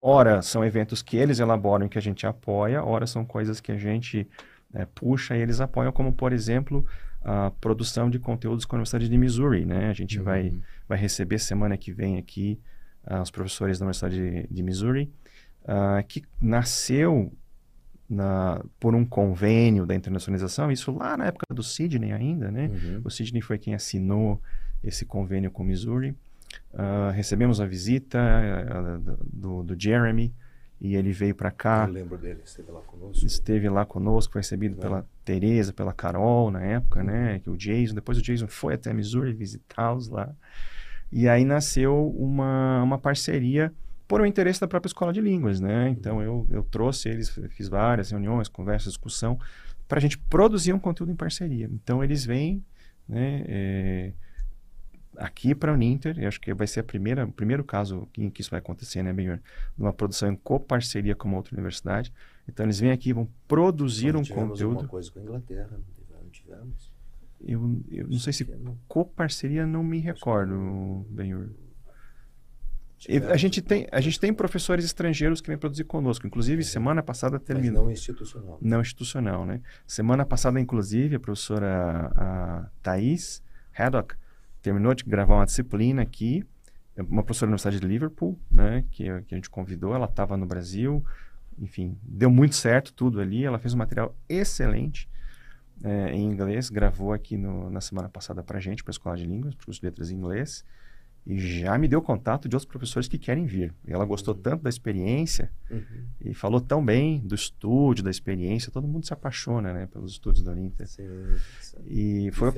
[0.00, 3.72] ora são eventos que eles elaboram e que a gente apoia, ora são coisas que
[3.72, 4.28] a gente
[4.74, 6.86] eh, puxa e eles apoiam, como por exemplo
[7.22, 9.64] a produção de conteúdos com a Universidade de Missouri.
[9.64, 9.88] Né?
[9.88, 10.24] A gente uhum.
[10.24, 10.54] vai,
[10.88, 12.60] vai receber semana que vem aqui
[13.06, 15.12] uh, os professores da Universidade de, de Missouri,
[15.64, 17.32] uh, que nasceu
[18.08, 22.70] na, por um convênio da internacionalização, isso lá na época do Sidney ainda, né?
[22.72, 23.02] Uhum.
[23.04, 24.40] O Sidney foi quem assinou
[24.82, 26.16] esse convênio com Missouri.
[26.72, 30.32] Uh, recebemos a visita uh, do, do, Jeremy
[30.80, 31.84] e ele veio para cá.
[31.86, 33.26] Eu lembro dele, esteve lá conosco.
[33.26, 34.80] Esteve lá conosco, foi recebido uhum.
[34.80, 37.34] pela Teresa, pela Carol na época, né?
[37.34, 37.40] Uhum.
[37.40, 40.32] Que o Jason, depois o Jason foi até Missouri visitá-los lá.
[41.12, 43.72] E aí nasceu uma, uma parceria
[44.08, 45.90] por um interesse da própria escola de línguas, né?
[45.90, 49.38] Então eu, eu trouxe eles, fiz várias reuniões, conversas, discussão,
[49.86, 51.68] para a gente produzir um conteúdo em parceria.
[51.70, 52.64] Então eles vêm,
[53.06, 53.44] né?
[53.46, 54.12] É,
[55.18, 58.30] aqui para o Uninter, eu acho que vai ser a primeira, o primeiro caso em
[58.30, 59.40] que isso vai acontecer, né, Benhor?
[59.76, 62.12] Uma produção em coparceria com uma outra universidade.
[62.48, 64.80] Então eles vêm aqui, vão produzir um conteúdo.
[64.80, 65.78] uma coisa com a Inglaterra,
[66.10, 66.90] não tivemos?
[67.40, 68.46] Eu, eu não sei se
[68.88, 71.50] coparceria não me recordo, Benhor.
[73.30, 76.26] A gente, tem, a gente tem professores estrangeiros que vêm produzir conosco.
[76.26, 77.84] Inclusive, semana passada terminou.
[77.84, 78.58] não institucional.
[78.60, 79.60] Não institucional, né?
[79.86, 83.40] Semana passada, inclusive, a professora a Thais
[83.76, 84.16] Haddock
[84.60, 86.44] terminou de gravar uma disciplina aqui.
[86.96, 88.84] Uma professora da Universidade de Liverpool, né?
[88.90, 89.94] Que, que a gente convidou.
[89.94, 91.04] Ela estava no Brasil.
[91.56, 93.44] Enfim, deu muito certo tudo ali.
[93.44, 95.08] Ela fez um material excelente
[95.84, 96.68] é, em inglês.
[96.68, 99.80] Gravou aqui no, na semana passada para gente, para a Escola de Línguas, para os
[99.80, 100.64] letras em inglês
[101.26, 103.74] e já me deu contato de outros professores que querem vir.
[103.86, 104.40] E ela gostou uhum.
[104.40, 105.82] tanto da experiência uhum.
[106.22, 108.72] e falou tão bem do estúdio, da experiência.
[108.72, 110.86] Todo mundo se apaixona, né, pelos estúdios da Olinter.
[110.86, 111.02] Sim,
[111.86, 112.50] e foi,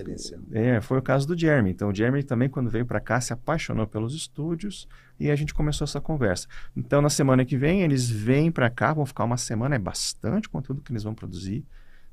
[0.53, 1.71] é, foi o caso do Jeremy.
[1.71, 4.87] Então, o Jeremy também, quando veio para cá, se apaixonou pelos estúdios
[5.19, 6.47] e a gente começou essa conversa.
[6.77, 10.49] Então, na semana que vem, eles vêm para cá, vão ficar uma semana, é bastante
[10.49, 11.65] conteúdo que eles vão produzir,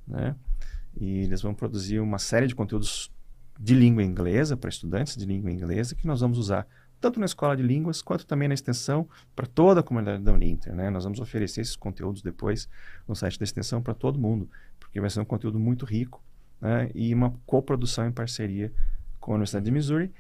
[0.08, 0.36] né?
[1.00, 3.12] E eles vão produzir uma série de conteúdos
[3.60, 6.68] de língua inglesa, para estudantes de língua inglesa, que nós vamos usar
[7.00, 10.74] tanto na escola de línguas quanto também na extensão para toda a comunidade da Uninter.
[10.74, 10.90] Né?
[10.90, 12.68] Nós vamos oferecer esses conteúdos depois
[13.08, 16.24] no site da extensão para todo mundo, porque vai ser um conteúdo muito rico
[16.60, 16.90] né?
[16.96, 18.72] e uma coprodução em parceria
[19.20, 20.12] com a Universidade de Missouri,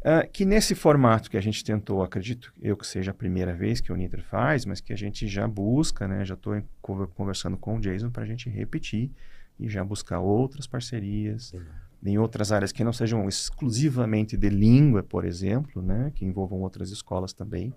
[0.00, 3.80] uh, que nesse formato que a gente tentou, acredito eu que seja a primeira vez
[3.80, 6.24] que a Uninter faz, mas que a gente já busca, né?
[6.24, 9.10] já estou conversando com o Jason para a gente repetir
[9.58, 11.46] e já buscar outras parcerias.
[11.46, 11.60] Sim
[12.04, 16.90] em outras áreas que não sejam exclusivamente de língua, por exemplo, né, que envolvam outras
[16.90, 17.72] escolas também,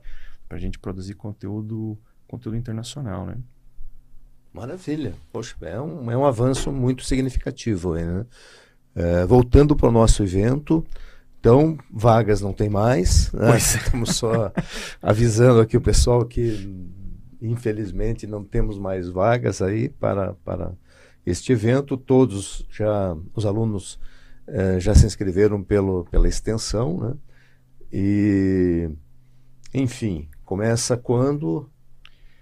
[0.48, 3.38] para a gente produzir conteúdo, conteúdo internacional, né?
[4.54, 5.14] Maravilha.
[5.34, 7.94] Poxa, é um, é um avanço muito significativo.
[7.96, 8.26] Né?
[8.96, 10.86] É, voltando para o nosso evento,
[11.46, 13.32] então, vagas não tem mais.
[13.34, 13.54] Né?
[13.54, 13.58] É.
[13.58, 14.52] Estamos só
[15.02, 16.90] avisando aqui o pessoal que,
[17.42, 20.72] infelizmente, não temos mais vagas aí para, para
[21.26, 21.98] este evento.
[21.98, 24.00] Todos já, os alunos
[24.48, 27.14] é, já se inscreveram pelo, pela extensão, né?
[27.92, 28.90] E,
[29.74, 31.70] enfim, começa quando?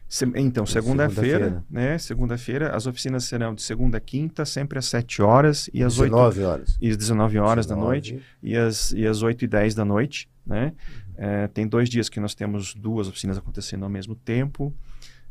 [0.08, 1.98] Se, então, segunda-feira, segunda né?
[1.98, 6.40] Segunda-feira, as oficinas serão de segunda a quinta, sempre às 7 horas e às 19
[6.40, 6.78] 8, horas.
[6.80, 7.82] E às 19 horas 19.
[7.82, 10.66] da noite e às, e às 8 e 10 da noite, né?
[10.66, 11.14] Uhum.
[11.16, 14.74] É, tem dois dias que nós temos duas oficinas acontecendo ao mesmo tempo.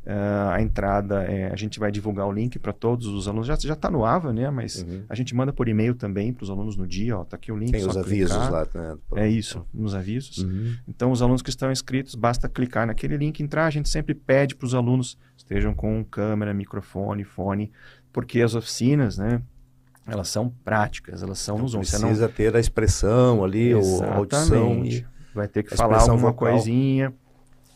[0.05, 3.47] Uh, a entrada, é, a gente vai divulgar o link para todos os alunos.
[3.47, 4.51] Já está no AVA, né?
[4.51, 5.05] Mas uhum.
[5.09, 7.17] a gente manda por e-mail também para os alunos no dia.
[7.17, 7.71] Ó, tá aqui o link.
[7.71, 8.51] Tem os avisos clicar.
[8.51, 8.97] lá, né?
[9.15, 10.39] É isso, nos avisos.
[10.39, 10.75] Uhum.
[10.89, 13.67] Então, os alunos que estão inscritos, basta clicar naquele link, entrar.
[13.67, 17.71] A gente sempre pede para os alunos estejam com câmera, microfone, fone,
[18.13, 19.41] porque as oficinas, né?
[20.05, 22.35] Elas são práticas, elas são nos Precisa não...
[22.35, 24.13] ter a expressão ali, Exatamente.
[24.13, 24.85] a audição.
[24.85, 25.07] E...
[25.33, 26.53] Vai ter que falar alguma vocal.
[26.53, 27.15] coisinha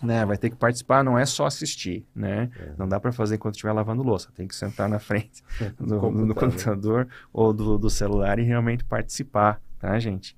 [0.03, 0.25] né?
[0.25, 2.51] Vai ter que participar, não é só assistir, né?
[2.59, 2.73] É.
[2.77, 4.29] Não dá para fazer enquanto estiver lavando louça.
[4.35, 5.43] Tem que sentar na frente
[5.79, 10.37] do, computador, do computador ou do, do, celular e realmente participar, tá, gente?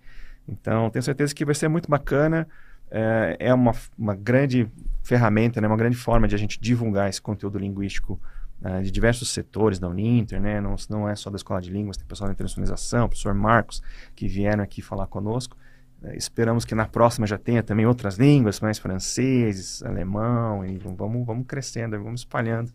[0.48, 2.48] Então, tenho certeza que vai ser muito bacana.
[2.90, 4.70] É, é uma, uma grande
[5.02, 8.18] ferramenta, né, uma grande forma de a gente divulgar esse conteúdo linguístico
[8.62, 10.60] uh, de diversos setores da Uninter, né?
[10.60, 13.82] Não, não é só da Escola de Línguas, tem pessoal da internacionalização, o professor Marcos,
[14.14, 15.56] que vieram aqui falar conosco.
[16.02, 21.26] Uh, esperamos que na próxima já tenha também outras línguas, mais francês, alemão, e vamos,
[21.26, 22.72] vamos crescendo, vamos espalhando,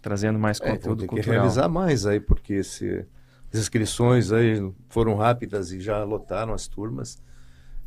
[0.00, 1.24] trazendo mais é, conteúdo tem cultural.
[1.24, 3.06] que realizar mais aí, porque se
[3.52, 7.18] as inscrições aí foram rápidas e já lotaram as turmas.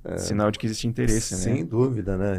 [0.03, 1.57] É, Sinal de que existe interesse, sem né?
[1.57, 2.37] Sem dúvida, né?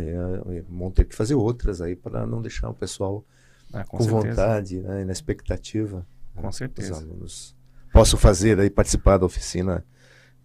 [0.54, 3.24] E, vão ter que fazer outras aí para não deixar o pessoal
[3.72, 5.04] ah, com, com vontade né?
[5.04, 6.06] na expectativa.
[6.36, 6.52] Com né?
[6.52, 6.92] certeza.
[6.92, 7.56] Os alunos
[7.92, 9.84] possam fazer aí, participar da oficina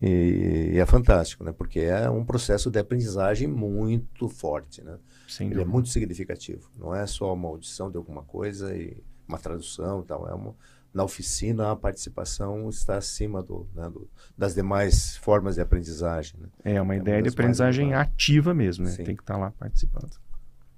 [0.01, 1.51] e, e, é fantástico, né?
[1.51, 4.97] Porque é um processo de aprendizagem muito forte, né?
[5.27, 6.71] Sem Ele é muito significativo.
[6.77, 10.27] Não é só uma audição de alguma coisa e uma tradução e tal.
[10.27, 10.55] É uma,
[10.91, 16.39] na oficina a participação está acima do, né, do das demais formas de aprendizagem.
[16.39, 16.47] Né?
[16.63, 18.91] É uma é ideia uma de aprendizagem ativa mesmo, né?
[18.91, 19.03] Sim.
[19.03, 20.19] Tem que estar lá participando.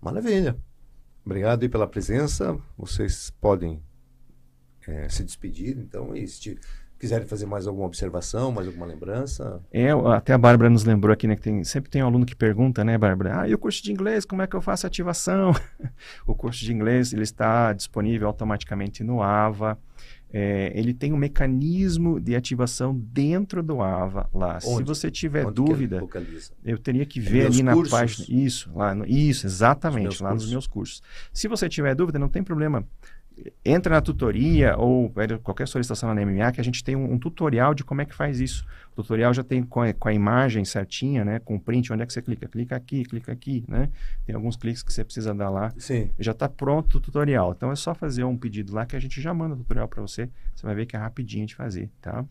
[0.01, 0.57] Maravilha.
[1.25, 2.59] Obrigado aí pela presença.
[2.77, 3.81] Vocês podem
[4.85, 6.59] é, se despedir, então, e se
[7.03, 9.59] quiserem fazer mais alguma observação, mais alguma lembrança.
[9.73, 12.33] É, até a Bárbara nos lembrou aqui, né, que tem, sempre tem um aluno que
[12.33, 13.41] pergunta, né, Bárbara?
[13.41, 15.51] Ah, e o curso de inglês, como é que eu faço a ativação?
[16.25, 19.77] o curso de inglês, ele está disponível automaticamente no AVA.
[20.31, 24.59] É, ele tem um mecanismo de ativação dentro do AVA lá.
[24.65, 24.77] Onde?
[24.77, 26.01] Se você tiver Onde dúvida,
[26.63, 27.91] eu teria que ver ali na cursos?
[27.91, 28.25] página.
[28.29, 30.45] Isso, lá no, isso, exatamente, lá cursos.
[30.45, 31.03] nos meus cursos.
[31.33, 32.87] Se você tiver dúvida, não tem problema
[33.63, 37.73] entra na tutoria ou qualquer solicitação na MMA que a gente tem um, um, tutorial
[37.73, 38.65] de como é que faz isso.
[38.93, 41.39] O tutorial já tem com a, com a, imagem certinha, né?
[41.39, 42.47] Com o print, onde é que você clica?
[42.47, 43.89] Clica aqui, clica aqui, né?
[44.25, 45.73] Tem alguns cliques que você precisa dar lá.
[45.77, 46.09] Sim.
[46.19, 47.53] Já está pronto o tutorial.
[47.55, 50.01] Então é só fazer um pedido lá que a gente já manda o tutorial para
[50.01, 50.29] você.
[50.55, 52.23] Você vai ver que é rapidinho de fazer, tá?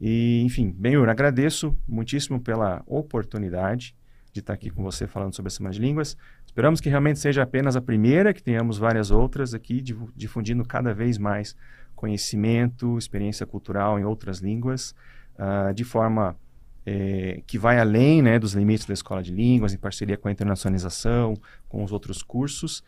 [0.00, 3.96] E, enfim, Benhur, agradeço muitíssimo pela oportunidade
[4.32, 6.16] de estar aqui com você falando sobre a Semana de Línguas.
[6.58, 9.80] Esperamos que realmente seja apenas a primeira, que tenhamos várias outras aqui,
[10.16, 11.54] difundindo cada vez mais
[11.94, 14.92] conhecimento, experiência cultural em outras línguas,
[15.38, 16.36] uh, de forma
[16.84, 20.32] é, que vai além né, dos limites da escola de línguas, em parceria com a
[20.32, 21.34] internacionalização,
[21.68, 22.82] com os outros cursos,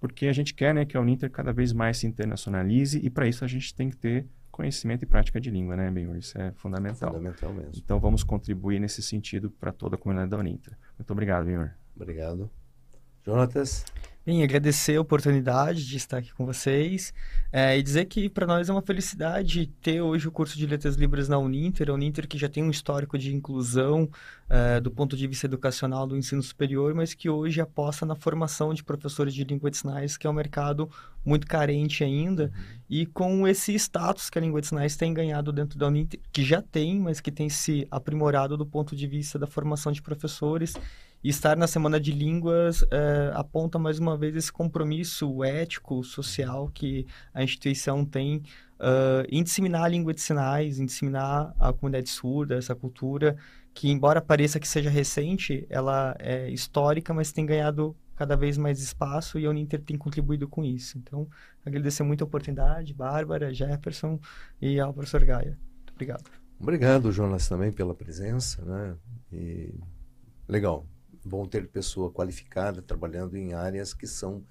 [0.00, 3.28] porque a gente quer né, que a Uninter cada vez mais se internacionalize e para
[3.28, 6.16] isso a gente tem que ter conhecimento e prática de língua, né, Benhur?
[6.16, 7.12] Isso é fundamental.
[7.12, 7.70] Fundamental mesmo.
[7.76, 10.76] Então vamos contribuir nesse sentido para toda a comunidade da Uninter.
[10.98, 11.70] Muito obrigado, Benhur.
[11.94, 12.50] Obrigado.
[13.24, 13.84] Jonatas?
[14.24, 17.12] Bem, agradecer a oportunidade de estar aqui com vocês
[17.52, 20.94] é, e dizer que para nós é uma felicidade ter hoje o curso de Letras
[20.94, 24.08] Libras na Uninter, a Uninter que já tem um histórico de inclusão
[24.48, 28.72] é, do ponto de vista educacional do ensino superior, mas que hoje aposta na formação
[28.72, 30.88] de professores de língua de sinais, que é um mercado
[31.24, 32.78] muito carente ainda, uhum.
[32.88, 36.44] e com esse status que a língua de sinais tem ganhado dentro da Uninter, que
[36.44, 40.74] já tem, mas que tem se aprimorado do ponto de vista da formação de professores
[41.22, 46.68] e estar na Semana de Línguas é, aponta mais uma vez esse compromisso ético, social
[46.72, 48.42] que a instituição tem
[48.80, 53.36] uh, em disseminar a língua de sinais, em disseminar a comunidade surda, essa cultura
[53.72, 58.80] que, embora pareça que seja recente, ela é histórica, mas tem ganhado cada vez mais
[58.80, 60.98] espaço e a Uninter tem contribuído com isso.
[60.98, 61.26] Então,
[61.64, 64.20] agradecer muito a oportunidade, Bárbara, Jefferson
[64.60, 65.58] e ao professor Gaia.
[65.78, 66.24] Muito obrigado.
[66.60, 68.94] Obrigado, Jonas, também pela presença, né?
[69.32, 69.74] E
[70.46, 70.86] legal,
[71.24, 74.44] bom ter pessoa qualificada trabalhando em áreas que são,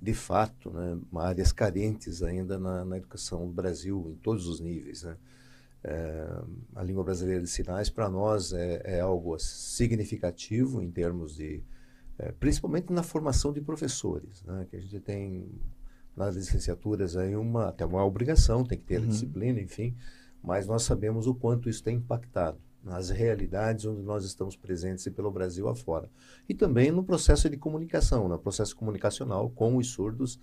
[0.00, 5.02] de fato, né, áreas carentes ainda na, na educação do Brasil, em todos os níveis.
[5.02, 5.16] Né?
[5.84, 6.42] É,
[6.74, 11.62] a língua brasileira de sinais, para nós, é, é, algo significativo em termos de.
[12.18, 14.66] É, principalmente na formação de professores, né?
[14.70, 15.50] que a gente tem
[16.16, 19.08] nas licenciaturas aí uma, até uma obrigação, tem que ter uhum.
[19.08, 19.94] disciplina, enfim,
[20.42, 25.28] mas nós sabemos o quanto isso tem impactado nas realidades onde nós estamos presentes pelo
[25.28, 26.08] Brasil afora.
[26.48, 30.38] E também no processo de comunicação, no processo comunicacional com os surdos,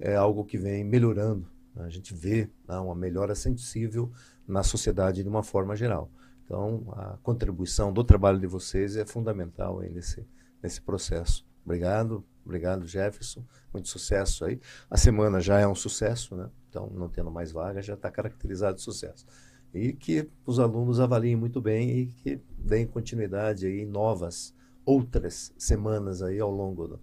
[0.00, 1.48] é algo que vem melhorando.
[1.72, 1.84] Né?
[1.84, 4.10] A gente vê né, uma melhora sensível
[4.46, 6.10] na sociedade de uma forma geral.
[6.44, 10.26] Então, a contribuição do trabalho de vocês é fundamental aí nesse,
[10.60, 11.46] nesse processo.
[11.64, 14.60] Obrigado, obrigado Jefferson, muito sucesso aí.
[14.90, 16.50] A semana já é um sucesso, né?
[16.68, 19.24] Então, não tendo mais vaga, já está caracterizado de sucesso
[19.74, 24.54] e que os alunos avaliem muito bem e que deem continuidade aí novas
[24.86, 27.00] outras semanas aí ao longo do,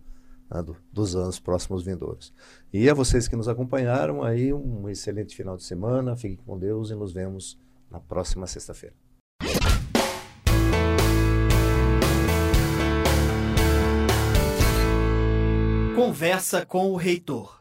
[0.49, 2.33] né, do, dos anos próximos vindouros.
[2.71, 6.89] E a vocês que nos acompanharam aí um excelente final de semana, fiquem com Deus
[6.89, 8.95] e nos vemos na próxima sexta-feira.
[15.95, 17.60] Conversa com o reitor.